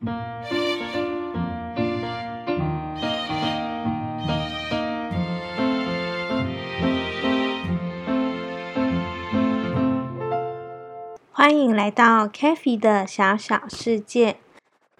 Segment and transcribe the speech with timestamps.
[0.00, 0.10] 欢
[11.54, 14.38] 迎来到 k a f e 的小小世界，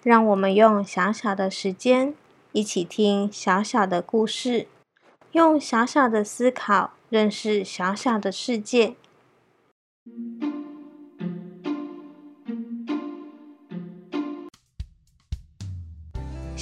[0.03, 2.15] 让我们用小小的时间，
[2.53, 4.69] 一起听小小的故事，
[5.33, 8.97] 用小小的思考认识小小的世界。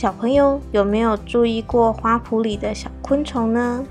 [0.00, 3.84] 小朋友有没有注意过花圃里的小昆虫呢？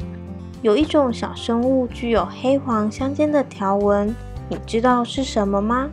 [0.61, 4.15] 有一种小生物具有黑黄相间的条纹。
[4.47, 5.89] 你知道是什么吗？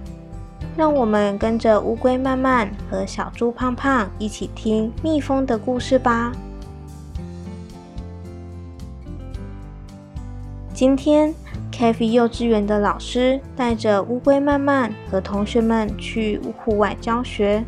[0.76, 6.30] 让我们跟着乌龟慢慢和小猪胖胖一起听蜜蜂的故事吧。
[10.72, 11.34] 今天
[11.72, 17.64] k a f e 幼稚园的老师带着乌龟慢慢和同学们去户外教学。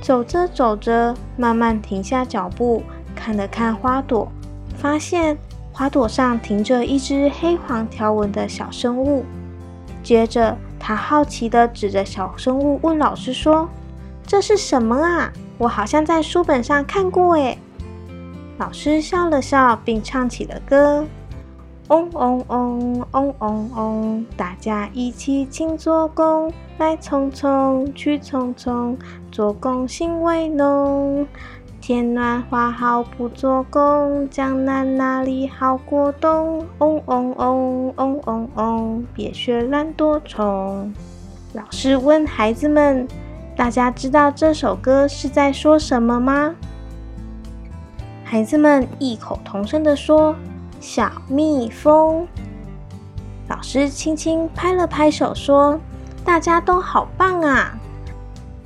[0.00, 2.82] 走着走着，慢慢停下脚步，
[3.14, 4.30] 看了看花朵，
[4.76, 5.36] 发现
[5.72, 9.24] 花朵上停着一只黑黄条纹的小生物。
[10.02, 13.68] 接着，他好奇地指着小生物问老师说
[14.26, 15.32] ：“这是什么啊？
[15.58, 17.58] 我好像在书本上看过。”诶。
[18.58, 21.04] 老师笑了笑，并唱起了歌
[21.88, 28.94] ：“嗡嗡嗡嗡嗡嗡，大家一起勤做工，来匆匆去匆匆，
[29.32, 31.26] 做工心为浓。”
[31.80, 36.66] 天暖花好不做工，江南哪里好过冬？
[36.78, 40.92] 嗡嗡嗡嗡嗡嗡，别学懒惰虫。
[41.54, 43.08] 老师问孩子们
[43.56, 46.54] ：“大家知道这首歌是在说什么吗？”
[48.22, 50.36] 孩子们异口同声地说
[50.80, 52.26] ：“小蜜蜂。”
[53.48, 55.80] 老师轻轻拍了拍手说
[56.24, 57.78] ：“大家都好棒啊！”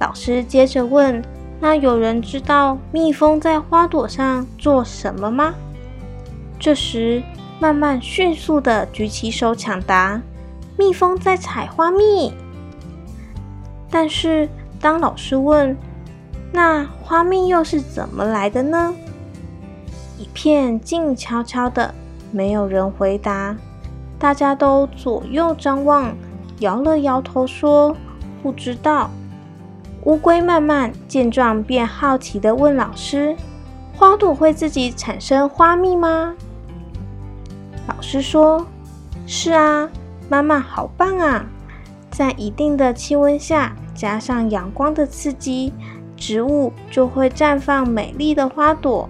[0.01, 1.23] 老师接着问。
[1.61, 5.55] 那有人知道蜜蜂在花朵上做什么吗？
[6.59, 7.23] 这时，
[7.61, 10.21] 慢慢迅速的举起手抢答
[10.77, 12.34] ：“蜜蜂在采花蜜。”
[13.89, 14.49] 但是，
[14.81, 15.77] 当老师问
[16.51, 18.93] ：“那花蜜又是怎么来的呢？”
[20.19, 21.95] 一片静悄悄的，
[22.32, 23.54] 没有人回答。
[24.19, 26.12] 大家都左右张望，
[26.59, 27.97] 摇了摇头说
[28.43, 29.10] ：“不知道。”
[30.04, 33.37] 乌龟慢慢见状，便好奇的问老师
[33.94, 36.34] ：“花朵会自己产生花蜜吗？”
[37.87, 38.66] 老师说
[39.26, 39.88] ：“是啊，
[40.28, 41.44] 妈妈好棒啊！
[42.10, 45.72] 在一定的气温下，加上阳光的刺激，
[46.16, 49.09] 植物就会绽放美丽的花朵，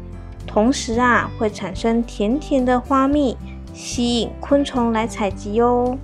[0.52, 3.36] 同时啊，会产生甜甜的花蜜，
[3.72, 5.96] 吸引昆虫来采集哦。”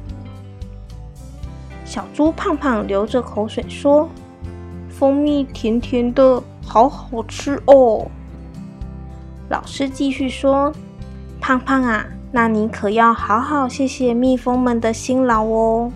[1.84, 4.08] 小猪胖胖流着口水说。
[4.90, 8.04] 蜂蜜甜甜的，好好吃哦。
[9.48, 10.72] 老师继续说
[11.40, 15.92] ：“胖胖啊，那你可要好好谢谢蜜蜂们的辛劳哦。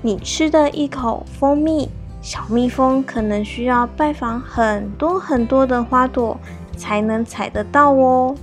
[0.00, 1.88] 你吃的一口蜂蜜，
[2.22, 6.38] 小蜜蜂可能需要拜访很多很多的花朵
[6.76, 8.34] 才能采得到哦。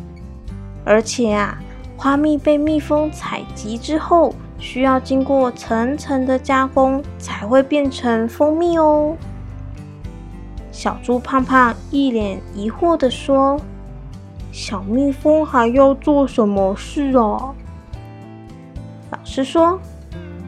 [0.84, 1.58] 而且啊，
[1.96, 9.16] 花蜜被蜜蜂采集之后，需要经过层层的加工，才会变成蜂蜜哦。”
[10.72, 13.60] 小猪胖胖一脸疑惑的说
[14.52, 17.54] ：“小蜜蜂还要做什么事啊？”
[19.12, 19.80] 老师说：“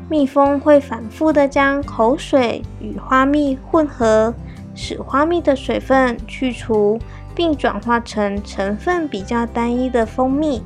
[0.10, 4.34] 蜜蜂会反复的将口水与花蜜混合，
[4.74, 7.00] 使花蜜的水分去除，
[7.36, 10.64] 并转化成成分比较单一的蜂蜜。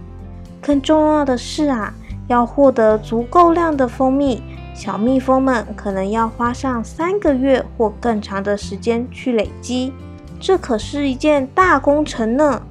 [0.62, 1.94] 更重要的是啊，
[2.28, 4.44] 要获得足够量的蜂蜜。”
[4.76, 9.92] 小蜜蜂们可能要花上三个月或更长的时间去累积，
[10.40, 12.62] 这可是一件大工程呢。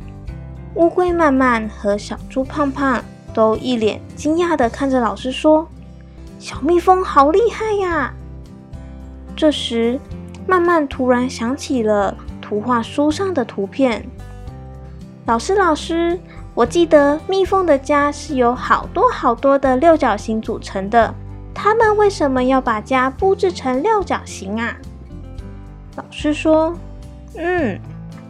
[0.74, 3.04] 乌龟慢慢和小猪胖胖
[3.34, 5.68] 都一脸惊讶地看着老师说
[6.38, 8.14] ：“小蜜蜂好厉害呀！”
[9.36, 10.00] 这时，
[10.46, 12.16] 慢慢突然想起了
[12.48, 14.02] 图画书上的图片。
[15.26, 16.18] 老师，老师，
[16.54, 21.14] 我记得蜜蜂的家是由好多好多的六角形组成的。
[21.52, 24.74] 他们为什么要把家布置成六角形啊？
[25.96, 26.72] 老师说
[27.36, 27.78] ：“嗯，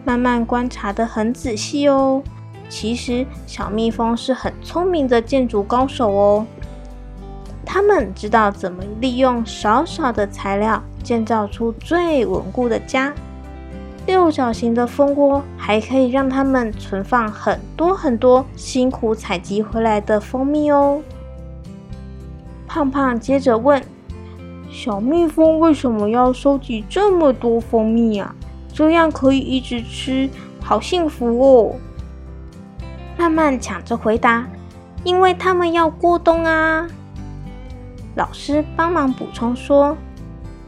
[0.05, 2.21] 慢慢观察的很仔细哦。
[2.69, 6.45] 其实小蜜蜂是很聪明的建筑高手哦。
[7.65, 13.15] 他们知道怎么利用少少的材料建造出最稳固的家。
[14.09, 21.03] 六角形的蜂窝还可以让他们存放很多很多辛苦采集回来的蜂蜜哦。”
[22.67, 23.85] 胖胖接着问
[24.73, 28.35] ：“小蜜蜂为什么要收集这么多蜂蜜啊？
[28.73, 31.77] 这样可以一直吃，好幸福哦！
[33.19, 34.47] 慢慢抢着回答，
[35.05, 36.89] 因为他们要过冬啊。
[38.15, 39.95] 老师帮忙补充说，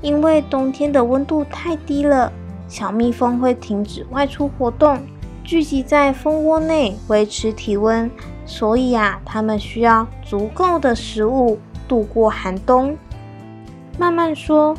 [0.02, 2.30] 因为冬天的温度太低了，
[2.70, 5.02] 小蜜蜂会停止外出活动，
[5.42, 8.08] 聚集在蜂窝内维持体温，
[8.46, 11.58] 所以啊，它们需要足够的食物
[11.88, 12.96] 度过寒冬。
[13.98, 14.76] 慢慢说，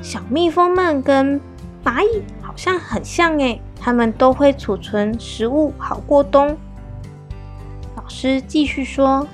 [0.00, 1.40] 小蜜蜂们跟
[1.84, 6.56] 蚂蚁好像很像诶，它们都会储存食物好过冬。
[7.96, 9.26] 老师继续说：“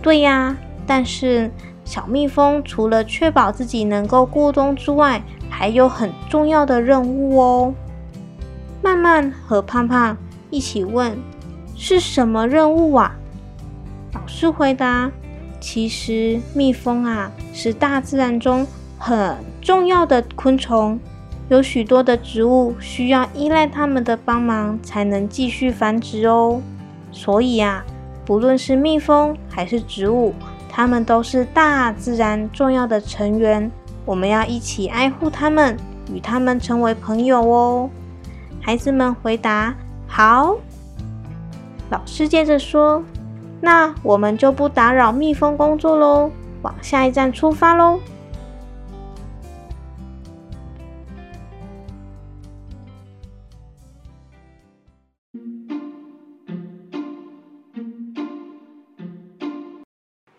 [0.00, 0.56] 对呀，
[0.86, 1.50] 但是
[1.84, 7.74] 小蜜蜂除了确保自己能够过冬之外，还有很重要的任务哦。”
[8.82, 10.16] 慢慢和胖胖
[10.50, 11.16] 一起问
[11.76, 13.16] ：“是什么任务啊？”
[14.14, 15.10] 老师回答
[15.60, 18.66] ：“其实蜜蜂啊，是大自然中
[18.98, 20.98] 很重要的昆虫，
[21.48, 26.60] 有许多的植物需要依赖它们的帮忙才能继续繁殖哦。
[27.10, 27.84] 所以啊。”
[28.24, 30.32] 不论是蜜蜂还是植物，
[30.74, 33.70] 他们都是大自然重要的成员。
[34.06, 35.76] 我们要一起爱护他们，
[36.12, 37.90] 与他们成为朋友哦。
[38.60, 39.74] 孩子们回答
[40.08, 40.56] ：“好。”
[41.90, 43.04] 老师接着说
[43.60, 46.30] ：“那我们就不打扰蜜蜂工作喽，
[46.62, 48.00] 往下一站出发喽。”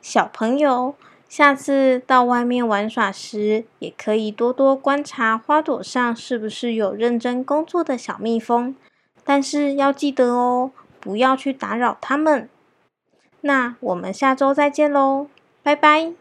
[0.04, 0.96] 小朋友，
[1.30, 8.76] 下次到外面玩耍时，也可以多多观察花朵上是不是有认真工作的小蜜蜂。
[9.24, 12.50] 但是要记得哦，不要去打扰它们。
[13.40, 15.28] 那我们下周再见喽，
[15.64, 16.12] 拜拜。